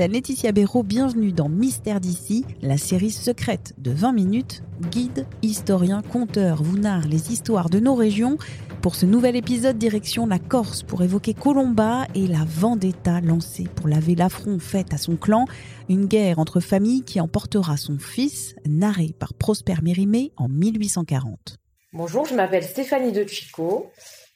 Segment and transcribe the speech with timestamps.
[0.00, 6.00] c'est Laetitia Béraud, bienvenue dans Mystère d'ici, la série secrète de 20 minutes, guide, historien,
[6.00, 8.38] conteur, vous narre les histoires de nos régions.
[8.80, 13.88] Pour ce nouvel épisode, direction la Corse pour évoquer Colomba et la vendetta lancée pour
[13.88, 15.44] laver l'affront fait à son clan,
[15.90, 21.58] une guerre entre familles qui emportera son fils, narré par Prosper Mérimée en 1840.
[21.92, 23.90] Bonjour, je m'appelle Stéphanie De Chico.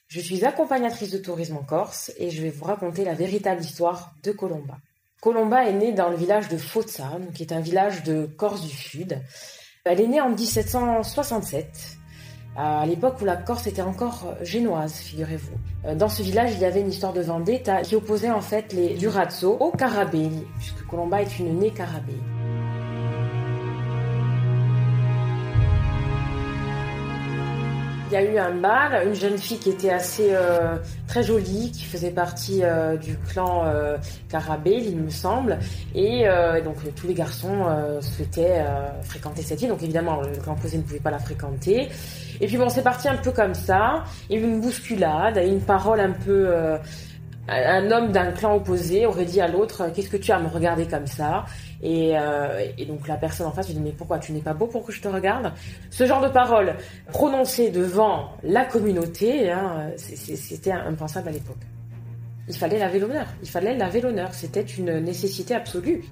[0.09, 4.13] Je suis accompagnatrice de tourisme en Corse et je vais vous raconter la véritable histoire
[4.23, 4.77] de Colomba.
[5.25, 8.69] Colomba est née dans le village de Fozza, qui est un village de Corse du
[8.69, 9.23] Sud.
[9.87, 11.97] Elle est née en 1767,
[12.59, 15.95] à l'époque où la Corse était encore génoise, figurez-vous.
[15.95, 18.97] Dans ce village, il y avait une histoire de vendetta qui opposait en fait les
[18.97, 22.34] Durazzo aux Carabelli, puisque Colomba est une née Carabelli.
[28.15, 30.77] Y a eu un bal, une jeune fille qui était assez euh,
[31.09, 33.97] très jolie, qui faisait partie euh, du clan euh,
[34.29, 35.59] Carabel, il me semble,
[35.95, 36.25] et
[36.65, 37.67] donc tous les garçons
[38.01, 38.65] souhaitaient
[39.03, 39.69] fréquenter cette fille.
[39.69, 41.89] Donc évidemment, le clan opposé ne pouvait pas la fréquenter.
[42.41, 44.05] Et puis bon, c'est parti un peu comme ça.
[44.29, 46.79] Il y a eu une bousculade, une parole un peu.
[47.49, 50.41] Euh, un homme d'un clan opposé aurait dit à l'autre Qu'est-ce que tu as à
[50.41, 51.45] me regarder comme ça?
[51.83, 54.55] Et, euh, et donc la personne en face lui dit Mais pourquoi tu n'es pas
[54.55, 55.53] beau pour que je te regarde?
[55.91, 56.75] Ce genre de paroles
[57.13, 61.57] prononcées devant la communauté, hein, c'était impensable à l'époque.
[62.49, 63.27] Il fallait laver l'honneur.
[63.43, 64.35] Il fallait laver l'honneur.
[64.35, 66.05] C'était une nécessité absolue.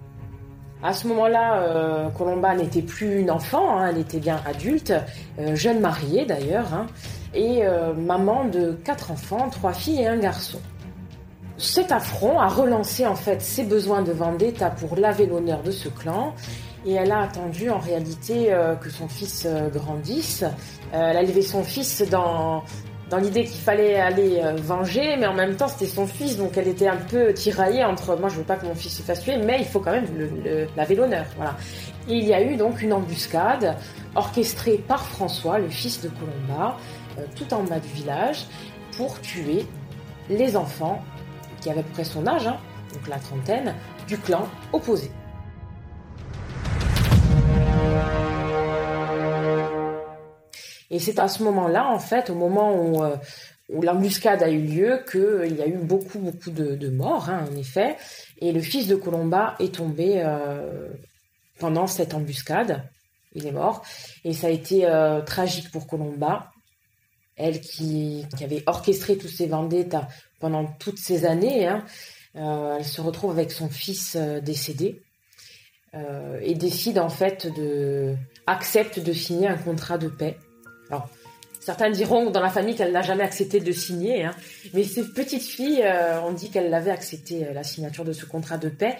[0.82, 4.92] À ce moment-là, euh, Colomba n'était plus une enfant, hein, elle était bien adulte,
[5.38, 6.88] euh, jeune mariée d'ailleurs, hein,
[7.34, 10.58] et euh, maman de quatre enfants, trois filles et un garçon.
[11.62, 15.88] Cet affront a relancé en fait ses besoins de vendetta pour laver l'honneur de ce
[15.88, 16.34] clan.
[16.84, 20.42] Et elle a attendu en réalité euh, que son fils euh, grandisse.
[20.42, 20.48] Euh,
[20.92, 22.64] elle a élevé son fils dans,
[23.10, 26.66] dans l'idée qu'il fallait aller venger, mais en même temps c'était son fils, donc elle
[26.66, 29.36] était un peu tiraillée entre moi je veux pas que mon fils se fasse tuer,
[29.36, 31.26] mais il faut quand même le, laver l'honneur.
[31.36, 31.56] Voilà.
[32.08, 33.76] Et il y a eu donc une embuscade
[34.16, 36.76] orchestrée par François, le fils de Colomba,
[37.36, 38.46] tout en bas du village,
[38.96, 39.64] pour tuer
[40.28, 41.02] les enfants
[41.62, 42.58] qui peu près son âge, hein,
[42.92, 43.74] donc la trentaine,
[44.06, 45.10] du clan opposé.
[50.90, 53.16] Et c'est à ce moment-là, en fait, au moment où, euh,
[53.70, 57.96] l'embuscade a eu lieu, qu'il y a eu beaucoup, beaucoup de, morts, hein, en effet.
[58.42, 60.90] Et le fils de Colomba est tombé euh,
[61.58, 62.82] pendant cette embuscade.
[63.34, 63.82] Il est mort.
[64.24, 66.51] Et ça a été euh, tragique pour Colomba.
[67.36, 71.66] Elle qui, avait orchestré tous ces vendettas pendant toutes ces années.
[71.66, 71.84] hein.
[72.36, 75.02] Euh, elle se retrouve avec son fils euh, décédé
[75.94, 78.14] euh, et décide en fait de
[78.46, 80.38] accepte de signer un contrat de paix.
[80.88, 81.08] Alors
[81.60, 84.34] certains diront dans la famille qu'elle n'a jamais accepté de signer, hein,
[84.72, 88.56] mais ces petites filles euh, on dit qu'elle l'avait accepté la signature de ce contrat
[88.56, 88.96] de paix.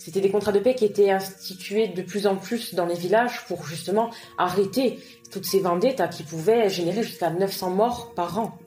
[0.00, 3.44] C'était des contrats de paix qui étaient institués de plus en plus dans les villages
[3.46, 4.98] pour justement arrêter
[5.30, 8.58] toutes ces vendettas qui pouvaient générer jusqu'à 900 morts par an.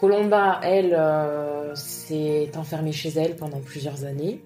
[0.00, 4.40] Colomba, elle, euh, s'est enfermée chez elle pendant plusieurs années.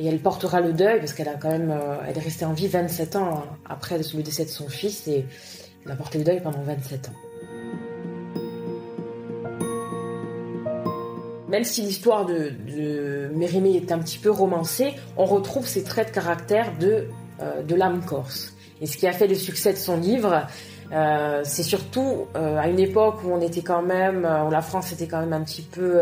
[0.00, 2.52] Et elle portera le deuil parce qu'elle a quand même, euh, elle est restée en
[2.52, 5.24] vie 27 ans après le décès de son fils et
[5.86, 7.27] elle a porté le deuil pendant 27 ans.
[11.48, 12.52] Même si l'histoire de,
[13.34, 17.08] Mérimée est un petit peu romancée, on retrouve ses traits de caractère de,
[17.40, 18.54] euh, de l'âme corse.
[18.80, 20.46] Et ce qui a fait le succès de son livre,
[20.92, 24.92] euh, c'est surtout euh, à une époque où on était quand même, où la France
[24.92, 26.00] était quand même un petit peu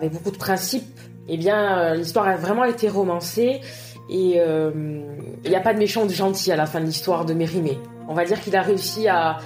[0.00, 0.98] avec beaucoup de principes.
[1.28, 3.60] Eh bien, l'histoire a vraiment été romancée
[4.10, 7.24] et il n'y a pas de méchant ou de gentil à la fin de l'histoire
[7.24, 7.78] de Mérimée.
[8.08, 9.38] On va dire qu'il a réussi à,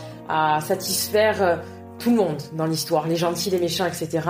[0.61, 1.61] satisfaire
[2.03, 4.29] tout le monde dans l'histoire, les gentils, les méchants, etc.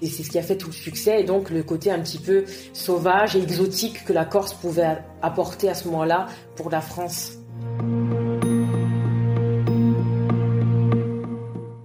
[0.00, 2.18] Et c'est ce qui a fait tout le succès et donc le côté un petit
[2.18, 6.26] peu sauvage et exotique que la Corse pouvait apporter à ce moment-là
[6.56, 7.36] pour la France.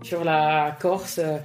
[0.04, 1.38] Sur la Corse, euh,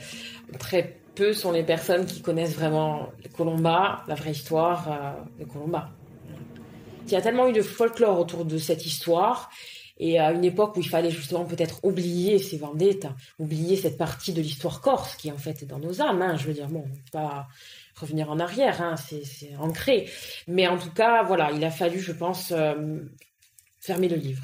[0.59, 5.91] très peu sont les personnes qui connaissent vraiment Colomba, la vraie histoire euh, de Colomba.
[7.07, 9.51] Il y a tellement eu de folklore autour de cette histoire
[10.03, 14.33] Et à une époque où il fallait justement peut-être oublier ces vendettas, oublier cette partie
[14.33, 16.23] de l'histoire corse qui en fait est dans nos âmes.
[16.23, 16.37] Hein.
[16.39, 17.47] Je veux dire, bon, pas
[17.95, 20.09] revenir en arrière, hein, c'est ancré.
[20.49, 23.01] Mais en tout cas, voilà, il a fallu, je pense, euh,
[23.79, 24.43] fermer le livre.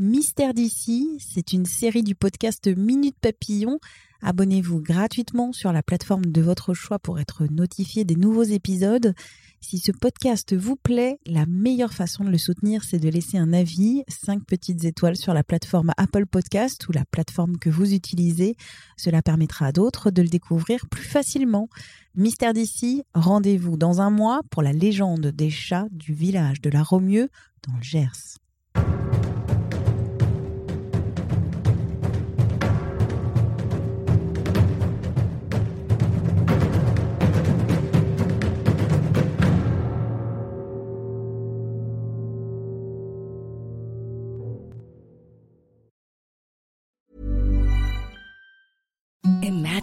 [0.00, 3.80] Mystère d'ici, c'est une série du podcast Minute Papillon.
[4.22, 9.12] Abonnez-vous gratuitement sur la plateforme de votre choix pour être notifié des nouveaux épisodes.
[9.60, 13.52] Si ce podcast vous plaît, la meilleure façon de le soutenir, c'est de laisser un
[13.52, 18.54] avis, 5 petites étoiles sur la plateforme Apple Podcast ou la plateforme que vous utilisez.
[18.96, 21.68] Cela permettra à d'autres de le découvrir plus facilement.
[22.14, 26.84] Mystère d'ici, rendez-vous dans un mois pour la légende des chats du village de la
[26.84, 27.30] Romieux
[27.66, 28.38] dans le Gers.